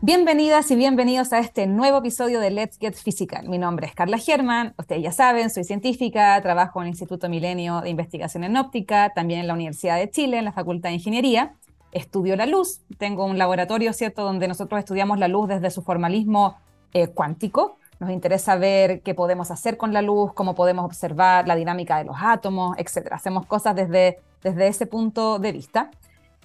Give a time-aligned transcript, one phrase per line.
[0.00, 3.48] Bienvenidas y bienvenidos a este nuevo episodio de Let's Get Physical.
[3.48, 7.80] Mi nombre es Carla German, ustedes ya saben, soy científica, trabajo en el Instituto Milenio
[7.80, 11.56] de Investigación en Óptica, también en la Universidad de Chile, en la Facultad de Ingeniería.
[11.90, 16.58] Estudio la luz, tengo un laboratorio, ¿cierto?, donde nosotros estudiamos la luz desde su formalismo
[16.92, 17.76] eh, cuántico.
[17.98, 22.04] Nos interesa ver qué podemos hacer con la luz, cómo podemos observar la dinámica de
[22.04, 23.08] los átomos, etc.
[23.10, 25.90] Hacemos cosas desde, desde ese punto de vista.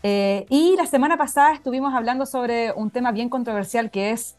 [0.05, 4.35] Eh, y la semana pasada estuvimos hablando sobre un tema bien controversial que es,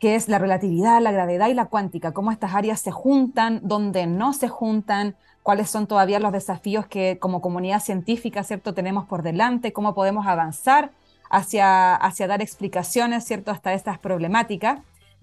[0.00, 4.08] que es la relatividad, la gravedad y la cuántica, cómo estas áreas se juntan, dónde
[4.08, 5.14] no se juntan,
[5.44, 10.26] cuáles son todavía los desafíos que como comunidad científica, ¿cierto?, tenemos por delante, cómo podemos
[10.26, 10.90] avanzar
[11.30, 14.80] hacia, hacia dar explicaciones, ¿cierto?, hasta estas problemáticas.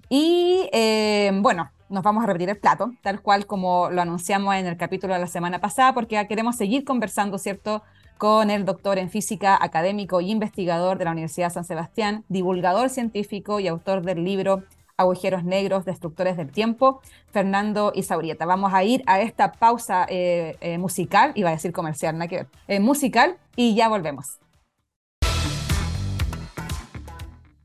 [0.07, 4.67] Y eh, bueno, nos vamos a repetir el plato, tal cual como lo anunciamos en
[4.67, 7.83] el capítulo de la semana pasada, porque queremos seguir conversando, ¿cierto?,
[8.19, 13.61] con el doctor en física, académico y investigador de la Universidad San Sebastián, divulgador científico
[13.61, 14.63] y autor del libro
[14.97, 16.99] Agujeros Negros, Destructores del Tiempo,
[17.31, 18.45] Fernando Isaurieta.
[18.45, 22.35] Vamos a ir a esta pausa eh, eh, musical, iba a decir comercial, nada que
[22.35, 24.37] ver, eh, musical, y ya volvemos.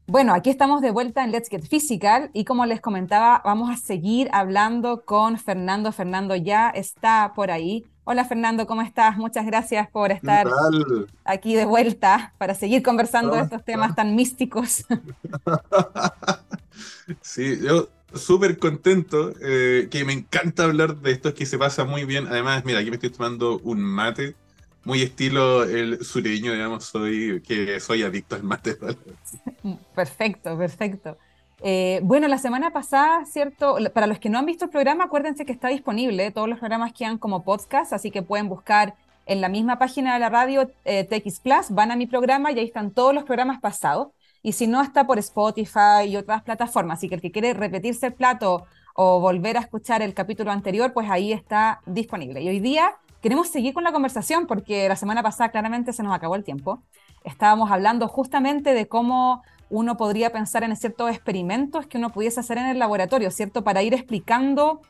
[0.06, 3.76] Bueno, aquí estamos de vuelta en Let's Get Physical y como les comentaba, vamos a
[3.76, 5.90] seguir hablando con Fernando.
[5.90, 7.84] Fernando ya está por ahí.
[8.04, 9.16] Hola Fernando, ¿cómo estás?
[9.16, 10.46] Muchas gracias por estar
[11.24, 14.84] aquí de vuelta para seguir conversando de estos temas tan místicos.
[17.22, 21.84] Sí, yo súper contento, eh, que me encanta hablar de esto, es que se pasa
[21.84, 22.26] muy bien.
[22.26, 24.36] Además, mira, aquí me estoy tomando un mate,
[24.84, 28.76] muy estilo el sureño, digamos, soy que soy adicto al mate.
[29.94, 31.16] Perfecto, perfecto.
[31.62, 33.76] Eh, bueno, la semana pasada, ¿cierto?
[33.92, 36.30] Para los que no han visto el programa, acuérdense que está disponible.
[36.30, 38.94] Todos los programas quedan como podcast, así que pueden buscar
[39.26, 42.58] en la misma página de la radio eh, TX Plus, van a mi programa y
[42.58, 44.08] ahí están todos los programas pasados.
[44.42, 46.98] Y si no, está por Spotify y otras plataformas.
[46.98, 50.92] Así que el que quiere repetirse el plato o volver a escuchar el capítulo anterior,
[50.92, 52.42] pues ahí está disponible.
[52.42, 56.14] Y hoy día queremos seguir con la conversación porque la semana pasada claramente se nos
[56.14, 56.82] acabó el tiempo.
[57.24, 59.42] Estábamos hablando justamente de cómo
[59.74, 63.64] uno podría pensar en ciertos experimentos que uno pudiese hacer en el laboratorio, ¿cierto?
[63.64, 64.82] Para ir explicando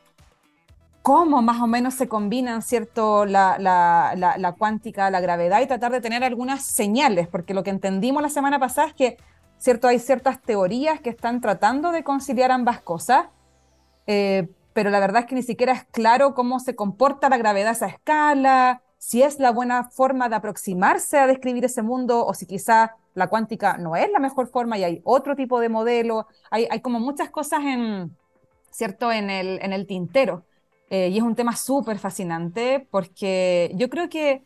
[1.00, 3.24] cómo más o menos se combinan, ¿cierto?
[3.24, 8.22] La, la, cuántica, la gravedad y tratar de tener algunas señales, porque lo que entendimos
[8.22, 9.16] la semana pasada es que,
[9.56, 9.88] ¿cierto?
[9.88, 13.28] Hay ciertas teorías que están tratando de conciliar ambas cosas,
[14.06, 17.68] eh, pero la verdad es que ni siquiera es claro cómo se comporta la gravedad
[17.68, 22.32] a esa escala, si es la buena forma de aproximarse a describir ese mundo o
[22.32, 26.26] si quizá la cuántica no es la mejor forma y hay otro tipo de modelo.
[26.50, 28.16] Hay, como muchas cosas en,
[28.70, 29.12] ¿cierto?
[29.12, 30.46] en, el, en el tintero.
[30.88, 34.42] Eh, y es un tema súper fascinante porque yo creo que,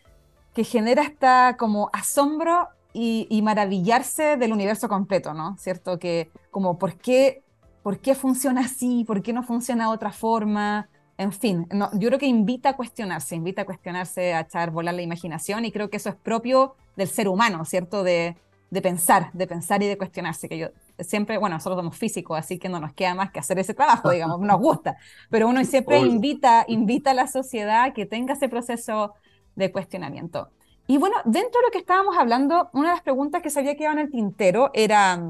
[0.54, 5.56] que genera hasta como asombro y, y, maravillarse del universo completo, ¿no?
[5.58, 6.00] ¿Cierto?
[6.00, 7.44] Que como por qué,
[7.84, 10.88] por qué funciona así, por qué no funciona de otra forma.
[11.18, 14.94] En fin, no, yo creo que invita a cuestionarse, invita a cuestionarse, a echar volar
[14.94, 18.04] la imaginación y creo que eso es propio del ser humano, ¿cierto?
[18.04, 18.36] De,
[18.70, 20.68] de pensar, de pensar y de cuestionarse, que yo
[21.00, 24.10] siempre, bueno, nosotros somos físicos, así que no nos queda más que hacer ese trabajo,
[24.10, 24.96] digamos, nos gusta,
[25.30, 29.14] pero uno siempre invita, invita a la sociedad a que tenga ese proceso
[29.56, 30.50] de cuestionamiento.
[30.86, 33.76] Y bueno, dentro de lo que estábamos hablando, una de las preguntas que se había
[33.76, 35.20] quedado en el tintero era,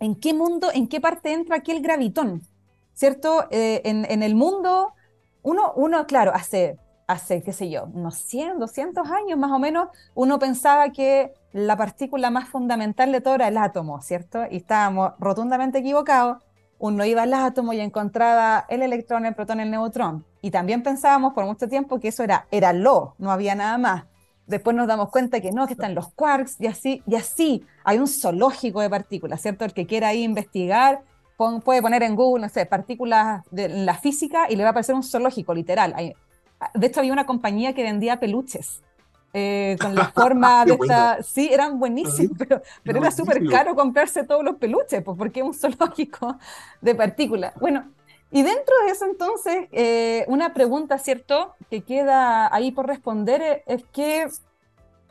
[0.00, 2.42] ¿en qué mundo, en qué parte entra aquí el gravitón?
[2.96, 3.44] ¿Cierto?
[3.50, 4.94] Eh, en, el mundo,
[5.42, 9.88] uno, uno, claro, hace, hace, qué sé yo, unos 100, 200 años más o menos,
[10.14, 14.44] uno pensaba que la partícula más fundamental de todo era el átomo, ¿cierto?
[14.50, 16.38] Y estábamos rotundamente equivocados.
[16.78, 20.24] Uno iba al átomo y encontraba el electrón, el protón, el neutrón.
[20.40, 24.04] Y también pensábamos por mucho tiempo que eso era, era lo, no había nada más.
[24.46, 27.66] Después nos damos cuenta que no, que están los quarks y así, y así.
[27.84, 29.66] Hay un zoológico de partículas, ¿cierto?
[29.66, 31.02] El que quiera ahí investigar
[31.36, 34.94] puede poner en Google, no sé, partículas de la física y le va a aparecer
[34.94, 35.94] un zoológico, literal.
[36.74, 38.82] de hecho, había una compañía que vendía peluches
[39.32, 41.22] eh, con la forma de esta...
[41.22, 45.46] Sí, eran buenísimos, pero, pero era súper caro comprarse todos los peluches, pues porque es
[45.46, 46.38] un zoológico
[46.80, 47.52] de partículas.
[47.60, 47.84] Bueno,
[48.30, 53.84] y dentro de eso entonces, eh, una pregunta, ¿cierto?, que queda ahí por responder es,
[53.92, 54.26] que,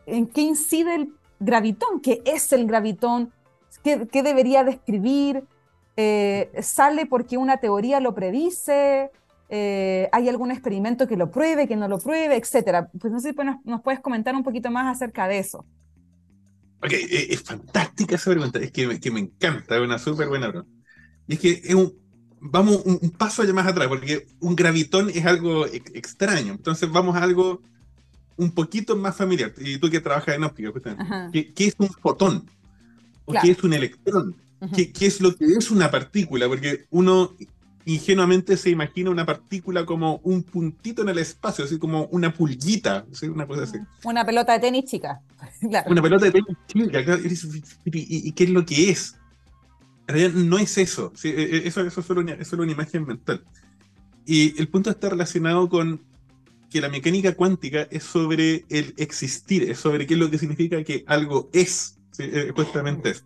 [0.06, 2.02] ¿en qué incide el gravitón?
[2.02, 3.32] ¿Qué es el gravitón?
[3.84, 5.46] ¿Qué, qué debería describir?
[5.98, 9.12] Eh, ¿Sale porque una teoría lo predice?
[9.50, 12.90] Eh, ¿Hay algún experimento que lo pruebe, que no lo pruebe, etcétera?
[13.00, 15.66] Pues no sé si nos, puedes comentar un poquito más acerca de eso.
[16.84, 20.28] Ok, eh, es, fantástica esa pregunta, es que me, que me encanta, es una súper
[20.28, 20.72] buena pregunta.
[21.28, 21.94] Y es que es un,
[22.40, 27.24] vamos un, paso allá más atrás, porque un gravitón es algo extraño, entonces vamos a
[27.24, 27.62] algo
[28.38, 29.54] un poquito más familiar.
[29.58, 30.72] Y tú que trabajas en óptica,
[31.32, 32.50] ¿qué, ¿qué, es un fotón?
[33.26, 34.36] ¿O qué es un electrón?
[34.74, 37.36] Qué, qué es lo que es una partícula, porque uno
[37.86, 43.06] ingenuamente se imagina una partícula como un puntito en el espacio, así como una pulguita,
[43.24, 43.78] una cosa así.
[44.04, 45.22] Una pelota de tenis chica.
[45.88, 47.00] Una pelota de tenis chica,
[47.86, 49.16] ¿Y, qué es lo que es?
[50.08, 51.14] En realidad no es eso.
[51.24, 53.44] E, e, eso, eso, es solo una, es solo una imagen mental.
[54.26, 56.02] Y el punto está relacionado con
[56.72, 60.84] que la mecánica cuántica es sobre el existir, es sobre qué es lo que significa
[60.84, 63.24] que algo es, eh, justamente es.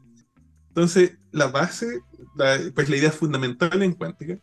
[0.69, 2.01] Entonces, la base,
[2.73, 4.37] pues la idea fundamental en cuántica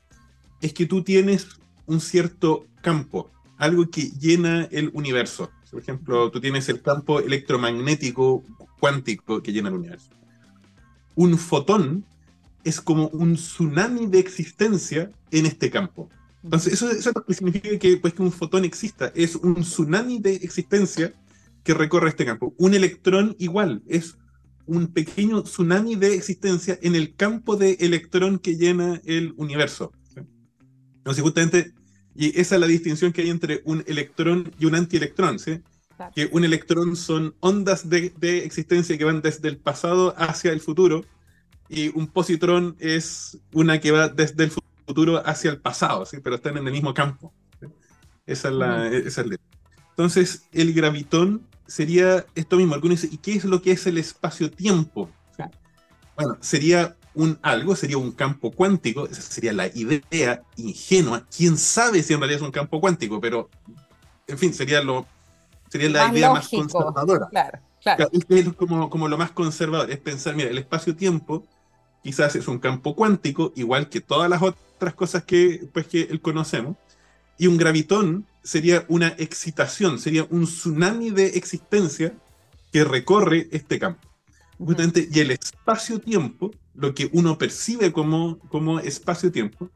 [0.61, 1.47] es que tú tienes
[1.87, 5.51] un cierto campo, algo que llena el universo.
[5.71, 8.45] Por ejemplo, tú tienes el campo electromagnético
[8.79, 10.11] cuántico que llena el universo.
[11.15, 12.05] Un fotón
[12.65, 16.09] es como un tsunami de existencia en este campo.
[16.43, 19.13] Entonces, eso, eso significa que, pues, que un fotón exista.
[19.15, 21.13] Es un tsunami de existencia
[21.65, 22.55] que recorre este campo.
[22.59, 24.17] Un electrón igual, es
[24.67, 29.93] un pequeño tsunami de existencia en el campo de electrón que llena el universo.
[30.99, 31.73] Entonces, justamente,
[32.15, 35.61] y esa es la distinción que hay entre un electrón y un antielectrón, ¿sí?
[36.15, 38.13] Que un electrón son ondas de,
[38.45, 41.05] existencia que van desde el pasado hacia el futuro,
[41.69, 44.51] y un positrón es una que va desde el
[44.87, 46.19] futuro hacia el pasado, ¿sí?
[46.23, 47.33] Pero están en el mismo campo.
[48.27, 49.39] Esa es la, esa es
[49.91, 52.75] Entonces, el gravitón sería esto mismo.
[52.75, 55.11] Algunos dicen, ¿y qué es lo que es el espacio-tiempo?
[56.17, 61.25] Bueno, sería un algo, sería un campo cuántico, esa sería la idea ingenua.
[61.35, 63.21] ¿Quién sabe si en realidad es un campo cuántico?
[63.21, 63.51] Pero,
[64.27, 65.07] en fin, sería, lo,
[65.69, 67.29] sería la idea más conservadora.
[67.29, 68.11] Claro, claro.
[68.13, 71.45] Es como, como lo más conservador, es pensar, mira, el espacio-tiempo
[72.03, 76.77] quizás es un campo cuántico, igual que todas las otras cosas que, pues, que conocemos,
[77.37, 82.17] y un gravitón sería una excitación, sería un tsunami de existencia
[82.73, 84.07] que recorre este campo.
[84.57, 89.71] Justamente, y el espacio-tiempo, lo que uno percibe como, como espacio-tiempo,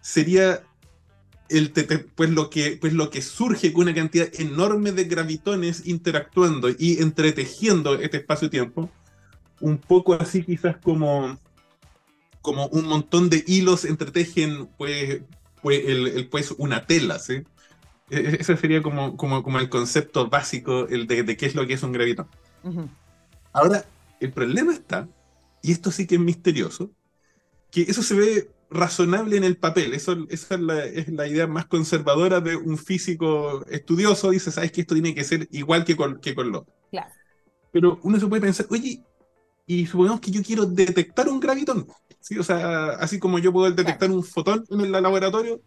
[0.00, 0.62] sería
[1.48, 1.72] el,
[2.16, 7.00] pues, lo que, pues lo que surge con una cantidad enorme de gravitones interactuando y
[7.00, 8.90] entretejiendo este espacio-tiempo,
[9.60, 11.38] un poco así quizás como,
[12.42, 15.20] como un montón de hilos entretejen pues,
[15.62, 17.44] pues, el, pues una tela, ¿sí?
[18.10, 21.54] E, e, ese sería como, como, como el concepto básico el de, de, qué es
[21.54, 22.28] lo que es un gravitón.
[23.52, 23.84] Ahora,
[24.20, 25.08] el problema está,
[25.62, 26.90] y esto sí que es misterioso,
[27.70, 29.94] que eso se ve razonable en el papel.
[29.94, 34.30] Eso, esa es la, es la, idea más conservadora de un físico estudioso.
[34.30, 36.74] Dice, sabes que esto tiene que ser igual que con, que con lo otro.
[36.90, 37.12] Claro.
[37.72, 39.02] Pero uno se puede pensar, oye,
[39.66, 41.86] y supongamos que yo quiero detectar un gravitón.
[42.20, 42.38] ¿sí?
[42.38, 45.60] O sea, así como yo puedo detectar un fotón en el laboratorio.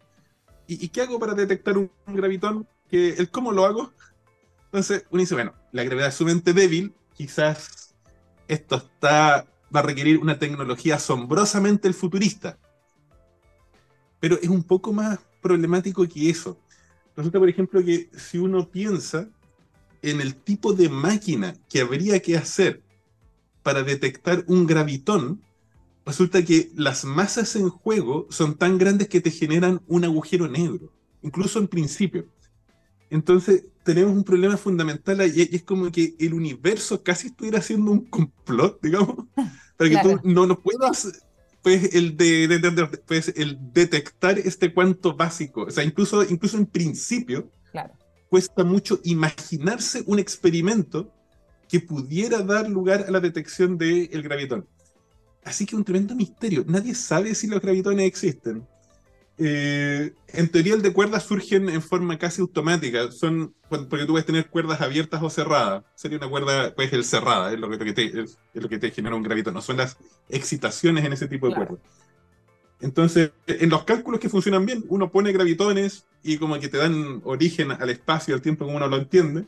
[0.72, 2.68] ¿Y, qué hago para detectar un, gravitón?
[2.92, 3.92] El ¿Cómo lo hago?
[4.66, 7.96] Entonces uno dice, bueno, la gravedad es sumamente débil, quizás
[8.48, 12.60] esto está, va a requerir una tecnología asombrosamente futurista.
[14.20, 16.60] Pero es un poco más problemático que eso.
[17.16, 19.28] Resulta, por ejemplo, que si uno piensa
[20.04, 22.84] en el tipo de máquina que habría que hacer
[23.64, 25.42] para detectar un gravitón,
[26.10, 30.92] resulta que las masas en juego son tan grandes que te generan un agujero negro,
[31.22, 32.28] incluso en principio.
[33.10, 38.06] Entonces, tenemos un problema fundamental y es como que el universo casi estuviera haciendo un
[38.06, 39.26] complot, digamos,
[39.78, 41.24] para que tú no, no puedas
[41.62, 45.64] pues el de, pues, el detectar este cuanto básico.
[45.64, 47.52] O sea, incluso, incluso en principio,
[48.30, 51.12] cuesta mucho imaginarse un experimento
[51.68, 54.68] que pudiera dar lugar a la detección del gravitón.
[55.44, 56.64] Así que un tremendo misterio.
[56.68, 58.68] Nadie sabe si los gravitones existen.
[59.42, 64.26] Eh, en teoría el de cuerdas surgen en forma casi automática, son porque tú puedes
[64.26, 65.86] tener cuerdas abiertas o cerradas.
[65.96, 69.16] Sería una cuerda, pues el cerrada, es lo que, te, es, lo que te genera
[69.16, 71.80] un gravitón, no son las excitaciones en ese tipo de cuerdas.
[72.82, 77.22] Entonces, en los cálculos que funcionan bien, uno pone gravitones y como que te dan
[77.24, 79.46] origen al espacio, al tiempo como uno lo entiende.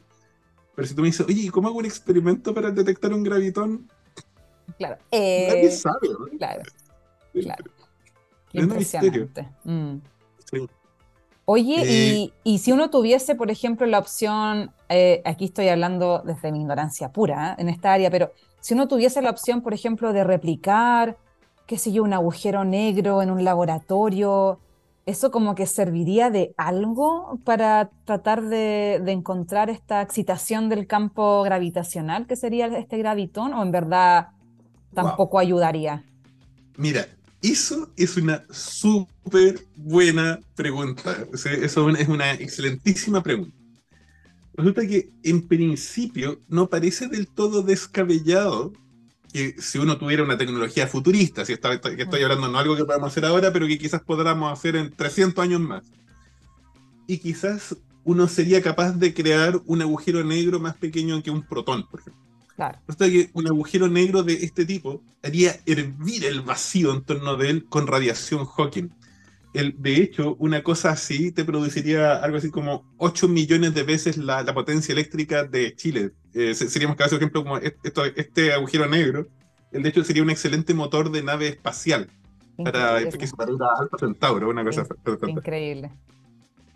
[0.76, 3.90] Pero si tú me dices, oye, ¿cómo hago un experimento para detectar un gravitón?
[4.78, 4.98] Claro.
[5.12, 6.64] Nadie eh, sabe, Claro.
[7.34, 7.66] Claro.
[8.54, 9.48] Impresionante.
[9.64, 9.98] Mm.
[11.46, 16.52] Oye, eh, y, si uno tuviese, por ejemplo, la opción, eh, aquí estoy hablando desde
[16.52, 17.62] mi ignorancia pura ¿eh?
[17.62, 21.18] en esta área, pero si uno tuviese la opción, por ejemplo, de replicar,
[21.66, 24.60] qué sé yo, un agujero negro en un laboratorio,
[25.06, 32.28] ¿eso como que serviría de algo para tratar de, encontrar esta excitación del campo gravitacional
[32.28, 34.30] que sería este gravitón o en verdad
[34.94, 36.04] tampoco ayudaría?
[36.78, 37.08] Mira,
[37.42, 41.18] eso es una súper buena pregunta.
[41.34, 43.56] eso es una excelentísima pregunta.
[44.54, 48.74] Resulta que en principio no parece del todo descabellado
[49.32, 52.84] que si uno tuviera una tecnología futurista, si está, que estoy hablando no algo que
[52.84, 55.84] podamos hacer ahora, pero que quizás podamos hacer en 300 años más.
[57.08, 61.88] Y quizás uno sería capaz de crear un agujero negro más pequeño que un protón,
[61.88, 62.22] por ejemplo.
[62.56, 62.80] Claro.
[62.98, 67.66] que un agujero negro de este tipo haría hervir el vacío en torno de él
[67.66, 68.90] con radiación Hawking.
[69.54, 74.18] El, de hecho, una cosa así te produciría algo así como 8 millones de veces
[74.18, 76.12] la, la potencia eléctrica de Chile.
[76.34, 79.28] Eh, seríamos caso ejemplo como este agujero negro.
[79.72, 82.10] El de hecho sería un excelente motor de nave espacial
[82.64, 84.86] para, a Alfa Centauro, una cosa
[85.28, 85.92] increíble.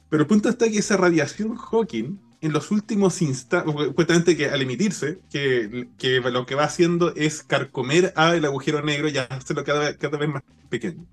[0.09, 4.61] Pero el punto está que esa radiación Hawking, en los últimos instantes, justamente que al
[4.61, 9.97] emitirse, que, que, lo que va haciendo es carcomer al agujero negro y hacerlo cada,
[9.97, 11.03] cada vez más pequeño.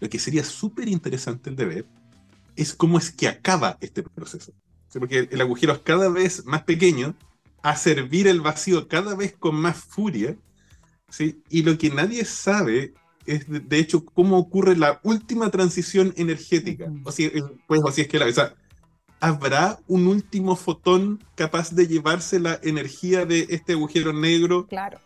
[0.00, 1.86] Lo que sería súper interesante el de ver
[2.56, 4.52] es cómo es que acaba este proceso.
[4.92, 7.14] Porque el agujero es cada vez más pequeño,
[7.62, 10.36] a servir el vacío cada vez con más furia,
[11.08, 11.40] ¿sí?
[11.50, 12.94] y lo que nadie sabe
[13.26, 16.92] es, de hecho, cómo ocurre la última transición energética.
[17.04, 17.30] O si,
[17.68, 18.26] pues, o si es que la...
[18.26, 18.65] O
[19.26, 25.00] ¿Habrá un último fotón capaz de llevarse la energía de este agujero negro claro.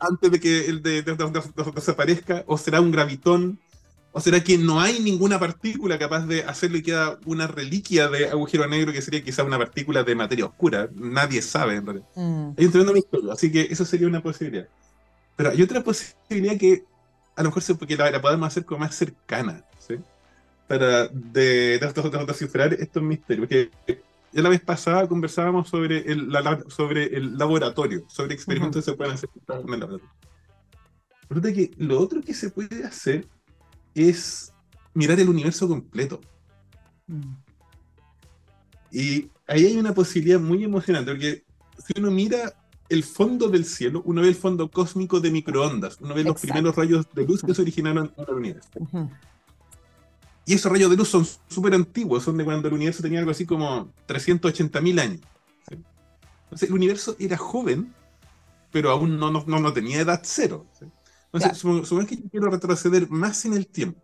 [0.00, 2.42] antes de que el de, desaparezca?
[2.46, 3.58] ¿O será un gravitón?
[4.12, 8.30] ¿O será que no hay ninguna partícula capaz de hacerlo y queda una reliquia de
[8.30, 10.88] agujero negro que sería quizá una partícula de materia oscura?
[10.94, 12.08] Nadie sabe, en realidad.
[12.14, 12.52] Mm.
[12.56, 14.68] Hay un tremendo misterio, así que eso sería una posibilidad.
[15.36, 16.84] Pero hay otra posibilidad que
[17.36, 19.96] a lo mejor se, porque la, podemos hacer como más cercana, ¿sí?
[20.68, 21.80] Para de,
[22.26, 23.48] descifrar estos misterios.
[23.48, 23.70] Porque
[24.32, 26.30] ya la vez pasada conversábamos sobre el,
[26.68, 30.10] sobre el laboratorio, sobre experimentos que se pueden hacer en el laboratorio.
[31.28, 33.26] Resulta que lo otro que se puede hacer
[33.94, 34.52] es
[34.94, 36.20] mirar el universo completo.
[37.06, 37.32] Mm.
[38.90, 41.44] Y ahí hay una posibilidad muy emocionante, porque
[41.78, 42.54] si uno mira
[42.88, 46.74] el fondo del cielo, uno ve el fondo cósmico de microondas, uno ve los primeros
[46.74, 48.70] rayos de luz que se originaron en el universo.
[50.48, 53.32] Y esos rayos de luz son súper antiguos, son de cuando el universo tenía algo
[53.32, 55.20] así como 380.000 años.
[56.44, 57.92] Entonces el universo era joven,
[58.72, 60.64] pero aún no, no, no tenía edad cero.
[61.30, 64.00] Entonces, supongamos que yo quiero retroceder más en el tiempo.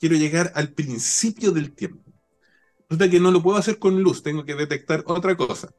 [0.00, 2.10] Quiero llegar al principio del tiempo.
[2.88, 5.72] Resulta que no lo puedo hacer con luz, tengo que detectar otra cosa.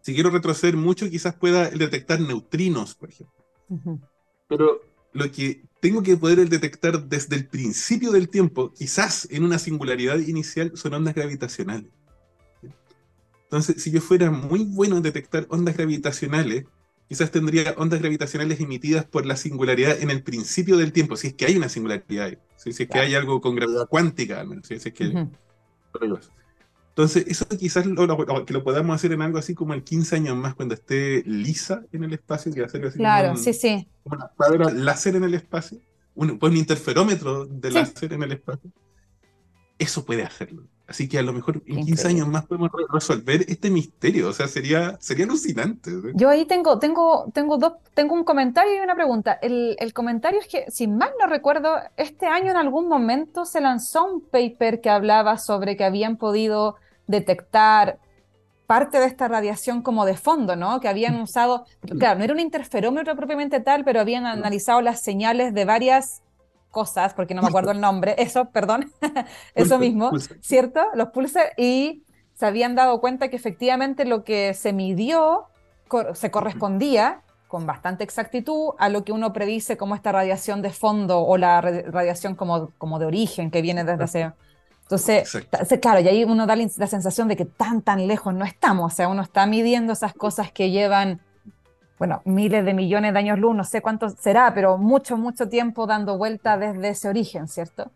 [0.00, 3.44] Si quiero retroceder mucho, quizás pueda detectar neutrinos, por ejemplo.
[4.48, 4.80] Pero
[5.12, 10.18] lo que tengo que poder detectar desde el principio del tiempo, quizás en una singularidad
[10.18, 11.90] inicial, son ondas gravitacionales.
[13.44, 16.64] Entonces, si yo fuera muy bueno en detectar ondas gravitacionales,
[17.08, 21.34] quizás tendría ondas gravitacionales emitidas por la singularidad en el principio del tiempo, si es
[21.34, 24.74] que hay una singularidad, si, es que hay algo con gravedad cuántica, al menos, si
[24.74, 25.28] es que...
[26.98, 30.36] Entonces, eso quizás lo, que lo podamos hacer en algo así como en 15 años
[30.36, 33.86] más, cuando esté lisa en el espacio, que hacer así claro, sí, sí.
[34.02, 35.78] como una cuadra láser en el espacio,
[36.16, 38.72] un, pues un interferómetro de láser en el espacio.
[39.78, 40.64] Eso puede hacerlo.
[40.88, 44.30] Así que a lo mejor en 15 años más podemos resolver este misterio.
[44.30, 45.92] O sea, sería, sería alucinante.
[46.14, 49.38] Yo ahí tengo, tengo, tengo, dos, tengo un comentario y una pregunta.
[49.40, 53.60] El, el, comentario es que, si mal no recuerdo, este año en algún momento se
[53.60, 56.74] lanzó un paper que hablaba sobre que habían podido
[57.08, 57.98] detectar
[58.68, 60.78] parte de esta radiación como de fondo, ¿no?
[60.78, 61.64] Que habían usado,
[61.98, 66.22] claro, no era un interferómetro propiamente tal, pero habían analizado las señales de varias
[66.70, 68.92] cosas, porque no me acuerdo el nombre, eso, perdón,
[69.54, 70.10] eso mismo,
[70.42, 70.82] ¿cierto?
[70.94, 75.46] Los pulsar y se habían dado cuenta que efectivamente lo que se midió
[76.12, 81.22] se correspondía con bastante exactitud a lo que uno predice como esta radiación de fondo
[81.22, 84.32] o la radiación como, como de origen que viene desde hace...
[84.90, 85.30] Entonces,
[85.82, 88.96] claro, y ahí uno da la sensación de que tan, tan lejos no estamos, o
[88.96, 91.20] sea, uno está midiendo esas cosas que llevan
[91.98, 95.86] bueno, miles de millones de años luz, no sé cuánto será, pero mucho, mucho tiempo
[95.86, 97.90] dando vuelta desde ese origen, ¿cierto?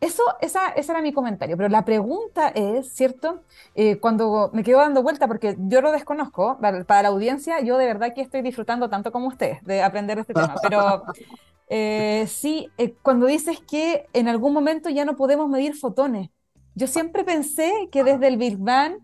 [0.00, 3.40] Eso, esa, ese era mi comentario, pero la pregunta es, ¿cierto?
[3.74, 7.86] Eh, cuando me quedo dando vuelta, porque yo lo desconozco, para, la audiencia, yo de
[7.86, 11.04] verdad que estoy disfrutando tanto como usted de aprender este tema, pero
[11.68, 16.30] eh, sí, eh, cuando dices que en algún momento ya no podemos medir fotones,
[16.74, 18.96] yo siempre pensé que desde el Big Bang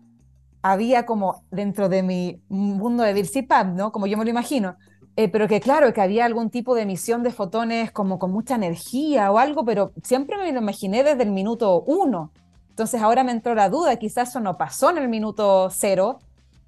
[0.61, 3.91] había como dentro de mi mundo de Dircipab, ¿no?
[3.91, 4.75] Como yo me lo imagino.
[5.17, 8.55] Eh, pero que claro, que había algún tipo de emisión de fotones como con mucha
[8.55, 12.31] energía o algo, pero siempre me lo imaginé desde el minuto uno.
[12.69, 16.19] Entonces ahora me entró la duda, quizás eso no pasó en el minuto cero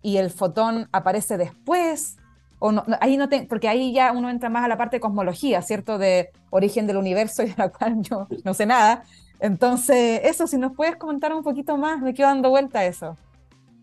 [0.01, 2.17] y el fotón aparece después.
[2.65, 5.61] O no, ahí no porque ahí ya uno entra más a la parte de cosmología,
[5.61, 5.97] ¿cierto?
[5.97, 9.03] De origen del universo y de la cual yo no sé nada.
[9.41, 13.17] Entonces, eso, si nos puedes comentar un poquito más, me quedo dando vuelta a eso.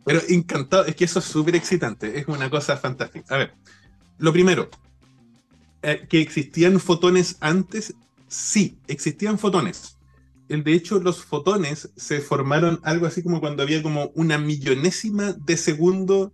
[0.07, 3.35] Pero encantado, es que eso es súper excitante, es una cosa fantástica.
[3.35, 3.53] A ver,
[4.17, 4.71] Lo primero,
[5.83, 7.95] eh, que existían fotones antes,
[8.29, 9.99] sí, existían fotones.
[10.49, 15.59] De hecho, los fotones se formaron algo así como cuando había como una millonésima de
[15.59, 16.33] segundo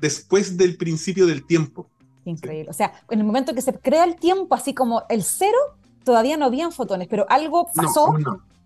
[0.00, 1.88] después del principio del tiempo.
[2.24, 2.70] Increíble.
[2.70, 5.58] O sea, en el momento que se crea el tiempo, así como el cero,
[6.04, 8.14] todavía no habían fotones, pero algo pasó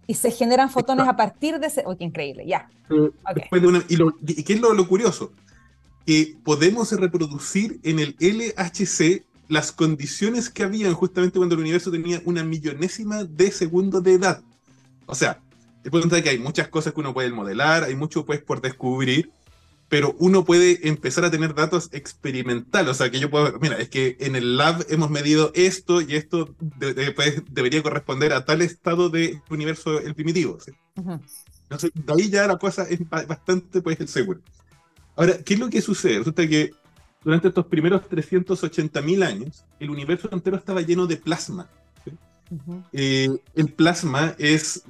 [0.07, 1.85] y se generan fotones a partir de ese.
[1.87, 2.69] Oh, qué increíble, ya.
[2.91, 5.33] y, qué es lo, lo, curioso?
[6.07, 12.23] Que podemos reproducir en el LHC las condiciones que habían justamente cuando el universo tenía
[12.25, 14.43] una millonésima de segundo de edad.
[15.07, 15.41] O sea,
[15.83, 19.33] te contar que hay muchas cosas que uno puede modelar, hay mucho pues por descubrir,
[19.91, 22.93] pero uno puede empezar a tener datos experimentales.
[22.93, 26.15] O sea, que yo puedo, mira, es que en el lab hemos medido esto y
[26.15, 26.55] esto
[27.17, 30.59] pues, debería corresponder a tal estado del universo el primitivo.
[30.95, 34.41] Entonces, de ahí ya la cosa es bastante pues seguro.
[35.17, 36.19] Ahora, ¿qué es lo que sucede?
[36.19, 36.71] Resulta que
[37.25, 41.69] durante estos primeros 380.000 años, el universo entero estaba lleno de plasma.
[42.93, 44.85] Eh, el plasma es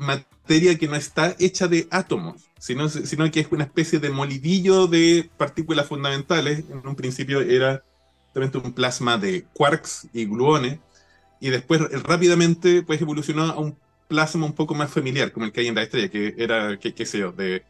[0.79, 5.31] que no está hecha de átomos, sino, sino que es una especie de molidillo de
[5.37, 6.65] partículas fundamentales.
[6.69, 7.85] En un principio era
[8.35, 10.79] un plasma de quarks y gluones,
[11.41, 13.77] y después rápidamente pues, evolucionó a un
[14.09, 17.07] plasma un poco más familiar, como el que hay en la estrella, que era, qué
[17.07, 17.63] sé yo, de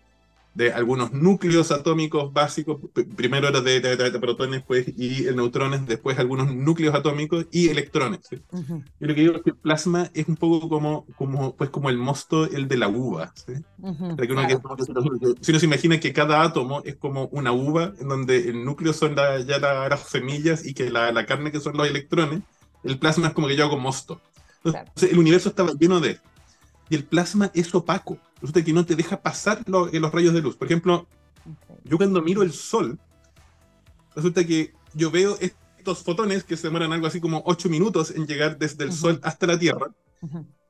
[0.55, 2.79] de algunos núcleos atómicos básicos,
[3.15, 8.21] primero era de, de, protones pues, y neutrones, después algunos núcleos atómicos y electrones.
[8.29, 8.43] ¿sí?
[8.51, 11.89] Yo lo que digo es que el plasma es un poco como, como, pues, como
[11.89, 13.33] el mosto, el de la uva.
[13.35, 13.53] ¿sí?
[15.41, 18.93] si uno se imagina que cada átomo es como una uva, en donde el núcleo
[18.93, 22.43] son ya las semillas y que la, la, carne que son los electrones,
[22.83, 24.21] el plasma es como que yo hago mosto.
[24.65, 26.19] Entonces, el universo estaba lleno de
[26.91, 28.19] y el plasma es opaco.
[28.43, 30.57] Resulta que no te deja pasar los rayos de luz.
[30.57, 31.07] Por ejemplo,
[31.85, 32.99] yo cuando miro el sol,
[34.15, 38.27] resulta que yo veo estos fotones que se demoran algo así como 8 minutos en
[38.27, 39.95] llegar desde el sol hasta la Tierra.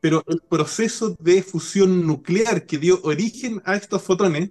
[0.01, 4.51] Pero el proceso de fusión nuclear que dio origen a estos fotones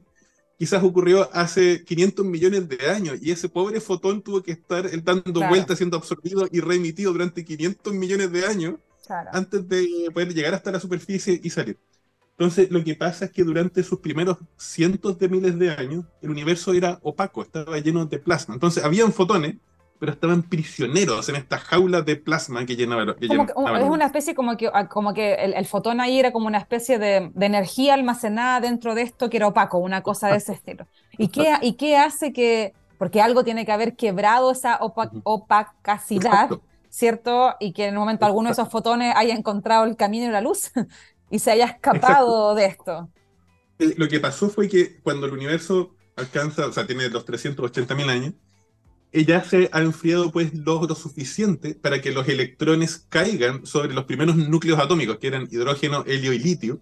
[0.57, 5.47] quizás ocurrió hace 500 millones de años y ese pobre fotón tuvo que estar dando
[5.47, 8.75] vueltas, siendo absorbido y reemitido durante 500 millones de años
[9.31, 11.77] antes de poder llegar hasta la superficie y salir.
[12.39, 16.29] Entonces, lo que pasa es que durante sus primeros cientos de miles de años, el
[16.29, 18.53] universo era opaco, estaba lleno de plasma.
[18.53, 19.57] Entonces, habían fotones,
[19.99, 23.13] pero estaban prisioneros en esta jaula de plasma que llenaba.
[23.17, 26.59] Que es una especie como que, ah, como que el, fotón ahí era como una
[26.59, 30.87] especie de, energía almacenada dentro de esto que era opaco, una cosa de ese estilo.
[31.17, 32.73] ¿Y qué, ¿Y qué hace que.?
[32.97, 34.79] Porque algo tiene que haber quebrado esa
[35.23, 36.49] opacacidad.
[36.89, 37.55] ¿Cierto?
[37.59, 40.41] Y que en un momento alguno de esos fotones haya encontrado el camino de la
[40.41, 40.71] luz
[41.29, 43.09] y se haya escapado de esto.
[43.79, 48.09] Eh, lo que pasó fue que cuando el universo alcanza, o sea, tiene los 380.000
[48.09, 48.33] años,
[49.11, 54.03] ella se ha enfriado pues lo, lo, suficiente para que los electrones caigan sobre los
[54.03, 56.79] primeros núcleos atómicos, que eran hidrógeno, helio y litio,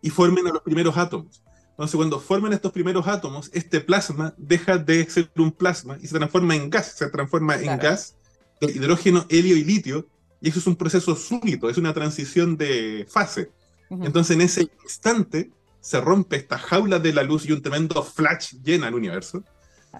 [0.00, 1.42] y formen a los primeros átomos.
[1.70, 6.16] Entonces, cuando forman estos primeros átomos, este plasma deja de ser un plasma y se
[6.16, 8.16] transforma en gas, se transforma en gas
[8.60, 10.06] de hidrógeno, helio y litio,
[10.40, 13.50] y eso es un proceso súbito, es una transición de fase.
[13.90, 18.54] Entonces, en ese instante, se rompe esta jaula de la luz y un tremendo flash
[18.62, 19.42] llena el universo.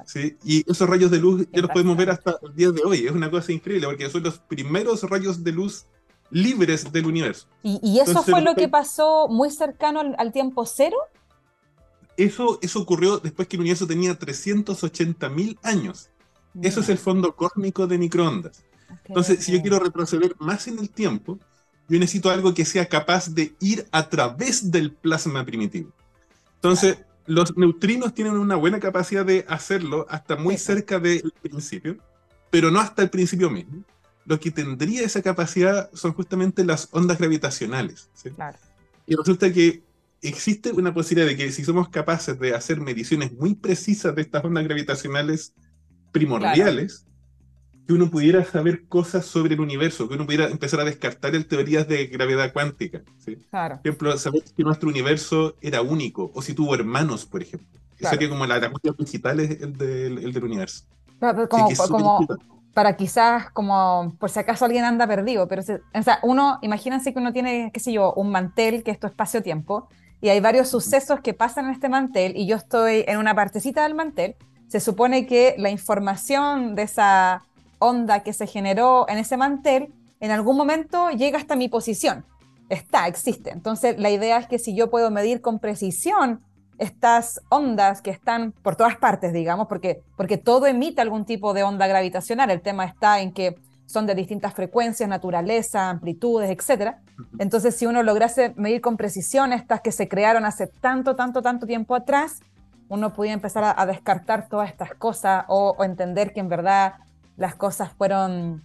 [0.07, 0.37] ¿sí?
[0.44, 3.07] Y esos rayos de luz ya los podemos ver hasta el día de hoy.
[3.07, 5.87] Es una cosa increíble porque son los primeros rayos de luz
[6.31, 7.49] libres del universo.
[7.62, 10.96] ¿Y, eso fue lo que pasó muy cercano al, tiempo cero?
[12.16, 16.11] Eso, eso ocurrió después que el universo tenía 380.000 años.
[16.63, 18.63] Eso es el fondo cósmico de microondas.
[19.05, 21.39] Entonces, si yo quiero retroceder más en el tiempo,
[21.89, 25.93] yo necesito algo que sea capaz de ir a través del plasma primitivo.
[26.57, 31.97] Entonces, los neutrinos tienen una buena capacidad de hacerlo hasta muy cerca del principio,
[32.51, 33.85] pero no hasta el principio mismo.
[34.25, 38.09] Lo que tendría esa capacidad son justamente las ondas gravitacionales.
[39.07, 39.83] Y resulta que
[40.23, 44.45] existe una posibilidad de que si somos capaces de hacer mediciones muy precisas de estas
[44.45, 45.55] ondas gravitacionales
[46.12, 47.07] primordiales,
[47.87, 51.46] que uno pudiera saber cosas sobre el universo, que uno pudiera empezar a descartar el
[51.46, 53.03] teorías de gravedad cuántica.
[53.25, 57.81] Por ejemplo, saber si nuestro universo era único o si tuvo hermanos, por ejemplo.
[57.99, 60.85] Sería como la, la cuestión principal es el, del, universo.
[61.88, 62.27] como,
[62.73, 67.18] para quizás, como por si acaso alguien anda perdido, pero o sea, uno, imagínense que
[67.18, 69.88] uno tiene, qué sé yo, un mantel que es tu espacio-tiempo,
[70.23, 73.83] y hay varios sucesos que pasan en este mantel, y yo estoy en una partecita
[73.83, 74.37] del mantel,
[74.70, 77.42] se supone que la información de esa
[77.80, 82.24] onda que se generó en ese mantel en algún momento llega hasta mi posición.
[82.68, 83.50] Está, existe.
[83.50, 86.40] Entonces, la idea es que si yo puedo medir con precisión
[86.78, 91.64] estas ondas que están por todas partes, digamos, porque, porque todo emite algún tipo de
[91.64, 92.48] onda gravitacional.
[92.48, 93.56] El tema está en que
[93.87, 96.94] son de distintas frecuencias, naturaleza, amplitudes, etc.
[97.40, 101.66] Entonces, si uno lograse medir con precisión estas que se crearon hace tanto, tanto, tanto
[101.66, 102.40] tiempo atrás,
[102.90, 106.96] uno podía empezar a, descartar todas estas cosas o, entender que en verdad
[107.37, 108.62] las cosas fueron,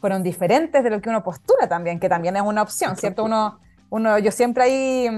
[0.00, 3.24] fueron diferentes de lo que uno postura también, que también es una opción, ¿cierto?
[3.24, 5.08] Uno, uno, yo siempre ahí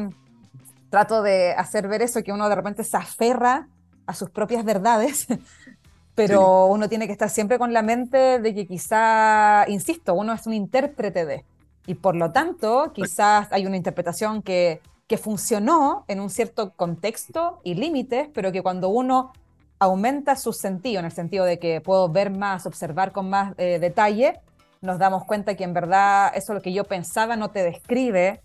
[0.90, 3.66] trato de hacer ver eso, que uno de repente se aferra
[4.06, 5.26] a sus propias verdades
[6.14, 10.46] pero uno tiene que estar siempre con la mente de que quizá, insisto, uno es
[10.46, 11.44] un intérprete de,
[11.86, 17.60] y por lo tanto quizás hay una interpretación que, que funcionó en un cierto contexto
[17.64, 19.32] y límites, pero que cuando uno
[19.80, 23.80] aumenta su sentido, en el sentido de que puedo ver más, observar con más eh,
[23.80, 24.38] detalle,
[24.80, 28.40] nos damos cuenta que en verdad eso lo que yo pensaba no te describe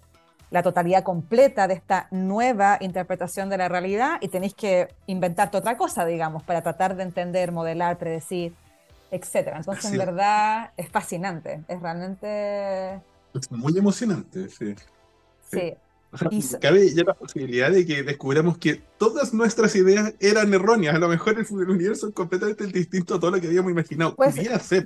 [0.50, 5.78] la totalidad completa de esta nueva interpretación de la realidad y tenéis que inventarte otra
[5.78, 8.56] cosa, digamos, para tratar de entender, modelar, predecir,
[9.12, 9.54] etc.
[9.58, 12.96] Entonces, en verdad, es fascinante, es realmente...
[13.36, 14.74] Es muy emocionante, sí.
[15.52, 15.76] Sí,
[16.60, 20.96] cabe ya la posibilidad de que descubramos que todas nuestras ideas eran erróneas.
[20.96, 24.16] A lo mejor el, universo es completamente distinto a todo lo que habíamos imaginado.
[24.16, 24.36] Pues,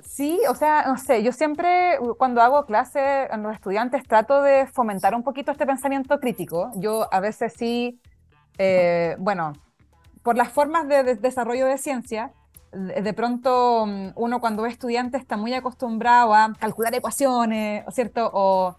[0.06, 4.66] Sí, o sea, no sé, yo siempre cuando hago clase a los estudiantes trato de
[4.66, 6.70] fomentar un poquito este pensamiento crítico.
[6.76, 8.00] Yo a veces sí,
[8.58, 9.52] eh, bueno,
[10.22, 12.32] por las formas de, desarrollo de ciencia,
[12.72, 18.30] de pronto mm, uno cuando es estudiante está muy acostumbrado a calcular ecuaciones, ¿cierto?
[18.32, 18.76] O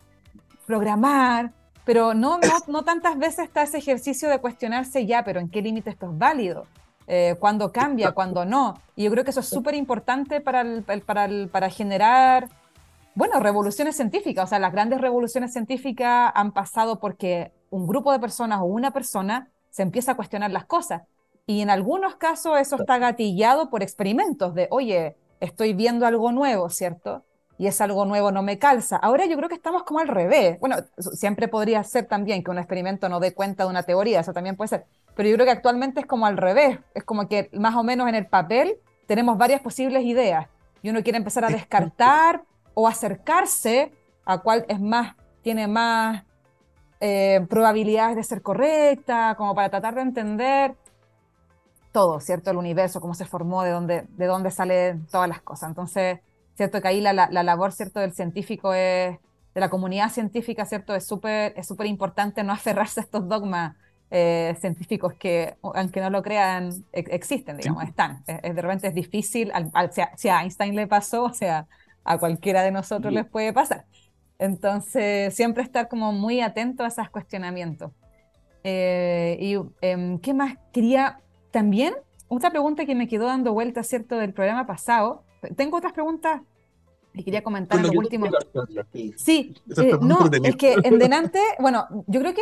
[0.65, 1.51] programar
[1.85, 5.61] pero no, no, no tantas veces está ese ejercicio de cuestionarse ya, pero ¿en qué
[5.61, 6.67] límite esto es válido?
[7.07, 8.11] Eh, ¿Cuándo cambia?
[8.11, 8.75] ¿Cuándo no?
[8.95, 10.63] Y yo creo que eso es súper importante para,
[11.05, 12.49] para, para generar,
[13.15, 14.45] bueno, revoluciones científicas.
[14.45, 18.91] O sea, las grandes revoluciones científicas han pasado porque un grupo de personas o una
[18.91, 21.01] persona se empieza a cuestionar las cosas.
[21.47, 26.69] Y en algunos casos eso está gatillado por experimentos de, oye, estoy viendo algo nuevo,
[26.69, 27.25] ¿cierto?
[27.61, 28.97] Y es algo nuevo, no me calza.
[28.97, 30.59] Ahora yo creo que estamos como al revés.
[30.59, 34.33] Bueno, siempre podría ser también que un experimento no dé cuenta de una teoría, eso
[34.33, 34.85] también puede ser.
[35.15, 36.79] Pero yo creo que actualmente es como al revés.
[36.95, 40.47] Es como que más o menos en el papel tenemos varias posibles ideas
[40.81, 42.41] y uno quiere empezar a descartar
[42.73, 43.93] o acercarse
[44.25, 46.23] a cuál es más, tiene más
[46.99, 50.75] eh, probabilidades de ser correcta, como para tratar de entender
[51.91, 52.49] todo, ¿cierto?
[52.49, 55.69] El universo, cómo se formó, de dónde, de dónde salen todas las cosas.
[55.69, 56.21] Entonces,
[56.61, 56.79] ¿cierto?
[56.79, 57.99] Que ahí la, la, labor, ¿cierto?
[58.01, 59.17] Del científico es,
[59.55, 60.93] de la comunidad científica, ¿cierto?
[60.93, 63.75] Es súper es súper importante no aferrarse a estos dogmas
[64.11, 68.23] eh, científicos que, aunque no lo crean, existen, digamos, están.
[68.27, 69.71] Es, de repente es difícil, al,
[70.17, 71.65] si, a, Einstein le pasó, o sea,
[72.03, 73.85] a cualquiera de nosotros les puede pasar.
[74.37, 77.91] Entonces, siempre estar como muy atento a esos cuestionamientos.
[78.63, 81.95] Eh, y em, qué más quería también,
[82.27, 85.23] otra pregunta que me quedó dando vuelta, ¿cierto?, del programa pasado,
[85.55, 86.41] tengo otras preguntas
[87.13, 88.27] y quería comentar en lo último.
[89.15, 92.41] Sí, eh, no, es que en delante, bueno, yo creo que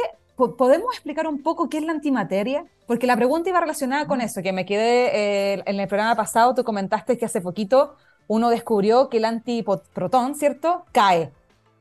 [0.57, 4.41] podemos explicar un poco qué es la antimateria, porque la pregunta iba relacionada con eso,
[4.41, 7.95] que me quedé eh, en el programa pasado, tú comentaste que hace poquito
[8.27, 11.31] uno descubrió que el antiprotón, ¿cierto?, cae.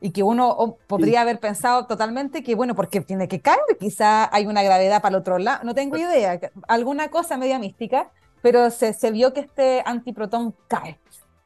[0.00, 4.46] Y que uno podría haber pensado totalmente que, bueno, porque tiene que caer, quizá hay
[4.46, 8.92] una gravedad para el otro lado, no tengo idea, alguna cosa media mística, pero se,
[8.92, 10.98] se vio que este antiprotón cae.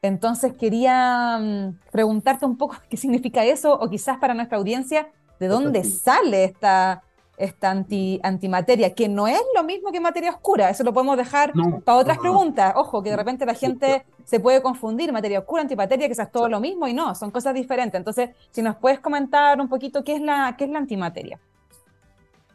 [0.03, 5.49] Entonces quería mm, preguntarte un poco qué significa eso, o quizás para nuestra audiencia, de
[5.49, 7.03] dónde sale esta,
[7.37, 11.53] esta anti, antimateria, que no es lo mismo que materia oscura, eso lo podemos dejar
[11.85, 12.75] para otras preguntas.
[12.77, 16.49] Ojo, que de repente la gente se puede confundir, materia oscura, antimateria, que es todo
[16.49, 17.99] lo mismo, y no, son cosas diferentes.
[17.99, 21.41] Entonces, si nos puedes comentar un poquito qué es la, qué es la antimateria.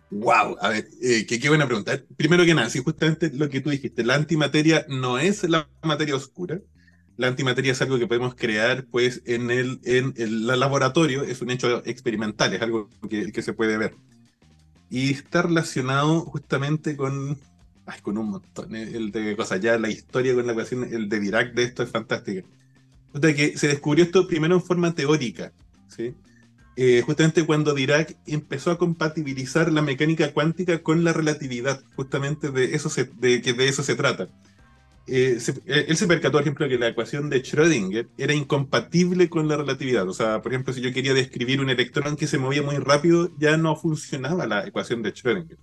[0.09, 1.99] Wow, a ver, eh, qué, buena pregunta.
[2.15, 6.15] Primero que nada, si justamente lo que tú dijiste, la antimateria no es la materia
[6.15, 6.61] oscura,
[7.17, 11.49] la antimateria es algo que podemos crear pues en el, en el laboratorio, es un
[11.49, 13.95] hecho experimental, es algo que, que se puede ver.
[14.89, 17.37] Y está relacionado justamente con,
[17.85, 21.09] ay, con un montón eh, el de cosas, ya la historia con la ecuación, el
[21.09, 22.47] de Dirac de esto es fantástica.
[23.13, 25.51] O sea, que se descubrió esto primero en forma teórica,
[25.87, 26.13] ¿sí?
[26.79, 32.75] Eh, justamente cuando Dirac empezó a compatibilizar la mecánica cuántica con la relatividad, justamente de
[32.75, 34.29] eso de que de eso se trata.
[35.07, 39.47] Eh, eh, él se percató, por ejemplo, que la ecuación de Schrödinger era incompatible con
[39.47, 40.07] la relatividad.
[40.07, 43.31] O sea, por ejemplo, si yo quería describir un electrón que se movía muy rápido,
[43.37, 45.57] ya no funcionaba la ecuación de Schrödinger.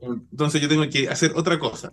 [0.00, 1.92] Entonces yo tengo que hacer otra cosa.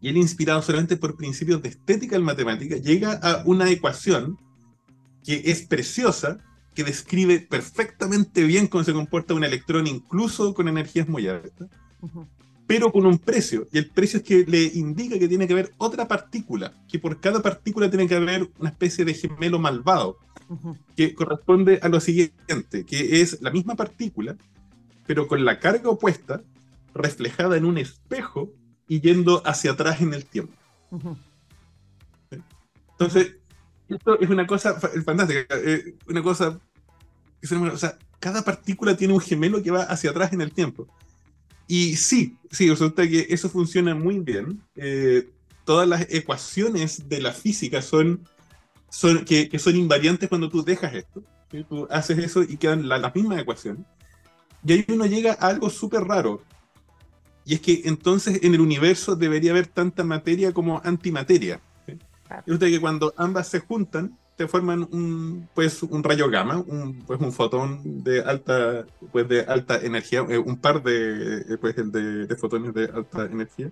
[0.00, 4.36] Y él, inspirado solamente por principios de estética en matemática, llega a una ecuación
[5.24, 6.38] que es preciosa,
[6.74, 11.70] que describe perfectamente bien cómo se comporta un electrón, incluso con energías muy altas
[12.66, 13.66] pero con un precio.
[13.72, 17.20] Y el precio es que le indica que tiene que haber otra partícula, que por
[17.20, 20.18] cada partícula tiene que haber una especie de gemelo malvado,
[20.96, 24.36] que corresponde a lo siguiente, que es la misma partícula,
[25.06, 26.42] pero con la carga opuesta,
[26.94, 28.50] reflejada en un espejo
[28.88, 30.54] y yendo hacia atrás en el tiempo.
[32.92, 33.36] Entonces,
[33.88, 36.58] esto es una cosa fantástica, eh, una cosa,
[37.42, 40.86] o sea, cada partícula tiene un gemelo que va hacia atrás en el tiempo.
[41.66, 44.60] Y sí, sí, resulta que eso funciona muy bien.
[44.76, 45.28] Eh,
[45.64, 48.20] todas las ecuaciones de la física son,
[48.90, 51.22] son que, son invariantes cuando tú dejas esto.
[51.68, 53.84] Tú haces eso y quedan las mismas ecuaciones.
[54.66, 56.42] Y ahí uno llega a algo súper raro.
[57.44, 61.60] Y es que entonces en el universo debería haber tanta materia como antimateria.
[62.46, 67.20] Resulta que cuando ambas se juntan, te forman un, pues, un rayo gamma, un, pues,
[67.20, 72.26] un fotón de alta, pues, de alta energía, eh, un par de, eh, pues, de,
[72.26, 73.70] de, fotones de alta energía,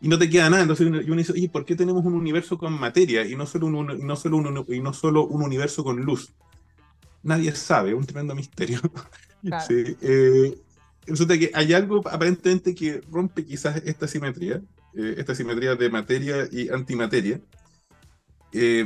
[0.00, 0.62] y no te queda nada.
[0.62, 3.90] Entonces uno, dice, oye, ¿por qué tenemos un universo con materia y no solo un,
[3.92, 6.32] y no solo un, y no solo un universo con luz?
[7.22, 8.80] Nadie sabe, un tremendo misterio.
[9.68, 10.58] Sí, eh,
[11.06, 14.60] resulta que hay algo aparentemente que rompe quizás esta simetría,
[14.92, 17.40] esta simetría de materia y antimateria.
[18.50, 18.84] Eh,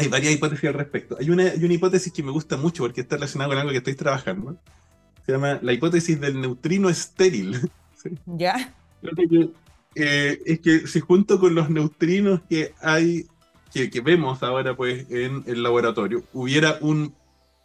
[0.00, 1.16] hay varias hipótesis al respecto.
[1.18, 3.94] Hay una, una hipótesis que me gusta mucho porque está relacionada con algo que estoy
[3.94, 4.58] trabajando.
[5.26, 7.70] Se llama la hipótesis del neutrino estéril.
[8.26, 8.74] ¿Ya?
[9.94, 13.26] Eh, es que si junto con los neutrinos que hay,
[13.72, 17.14] que, que, vemos ahora pues en el laboratorio, hubiera un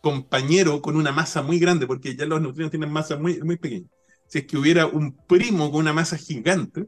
[0.02, 3.88] compañero con una masa muy grande, porque ya los neutrinos tienen masa muy, muy pequeña.
[4.28, 6.88] Si es que hubiera un primo con una masa gigante,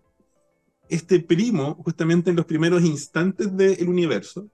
[0.90, 4.50] este primo, justamente en los primeros instantes del universo,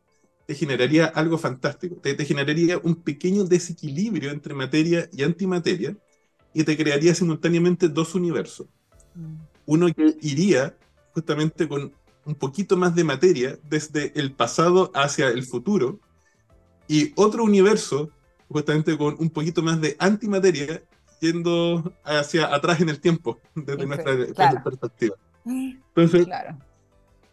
[0.46, 1.96] te generaría algo fantástico.
[1.96, 5.96] Te, generaría un pequeño desequilibrio entre materia y antimateria
[6.54, 8.68] y te crearía simultáneamente dos universos.
[9.16, 9.36] Mm.
[9.66, 10.76] Uno que iría
[11.14, 11.94] justamente con
[12.26, 16.00] un poquito más de materia desde el pasado hacia el futuro
[16.88, 18.10] y otro universo
[18.50, 20.84] justamente con un poquito más de antimateria
[21.20, 25.16] yendo hacia atrás en el tiempo desde nuestra perspectiva.
[25.46, 26.58] Entonces, claro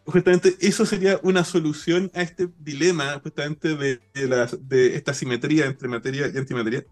[0.07, 6.31] justamente eso sería una solución a este dilema justamente de, de, esta simetría entre materia
[6.33, 6.85] y antimateria.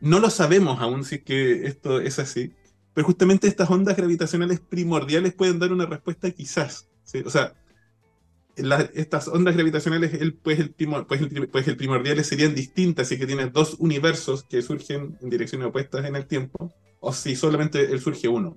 [0.00, 2.52] No lo sabemos aún si es que esto es así,
[2.92, 6.88] pero justamente estas ondas gravitacionales primordiales pueden dar una respuesta quizás.
[7.24, 7.54] O sea,
[8.94, 10.70] estas ondas gravitacionales, el, pues, el,
[11.06, 15.30] pues, el, pues el primordiales serían distintas si que tienes dos universos que surgen en
[15.30, 18.56] direcciones opuestas en el tiempo, o si solamente él surge uno.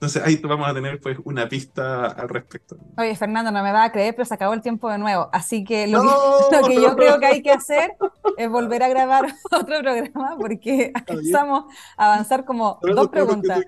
[0.00, 2.78] Entonces ahí vamos a tener pues una pista al respecto.
[2.96, 5.28] Oye, Fernando, no me va a creer, pero se acabó el tiempo de nuevo.
[5.30, 6.00] Así que lo,
[6.66, 7.98] que, yo creo que hay que hacer
[8.38, 11.66] es volver a grabar otro programa porque empezamos
[11.98, 13.60] a avanzar como dos preguntas.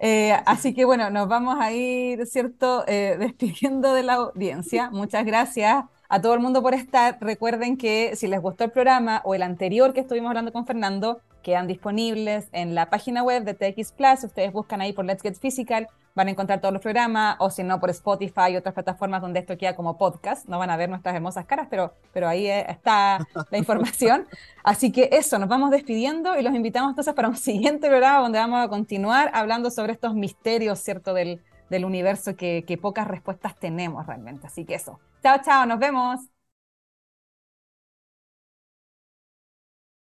[0.00, 4.90] Eh, así que bueno, nos vamos a ir, ¿cierto?, eh, despidiendo de la audiencia.
[4.90, 7.18] Muchas gracias a todo el mundo por estar.
[7.20, 11.20] Recuerden que si les gustó el programa o el anterior que estuvimos hablando con Fernando,
[11.48, 14.22] quedan disponibles en la página web de TX Plus.
[14.22, 17.62] Ustedes buscan ahí por Let's Get Physical, van a encontrar todos los programas, o si
[17.62, 20.46] no, por Spotify y otras plataformas donde esto queda como podcast.
[20.46, 24.26] No van a ver nuestras hermosas caras, pero, pero ahí eh, está la información.
[24.62, 28.38] Así que eso, nos vamos despidiendo y los invitamos entonces para un siguiente programa donde
[28.40, 33.58] vamos a continuar hablando sobre estos misterios, ¿cierto?, del, del universo que, que pocas respuestas
[33.58, 34.48] tenemos realmente.
[34.48, 35.00] Así que eso.
[35.22, 36.20] Chao, chao, nos vemos.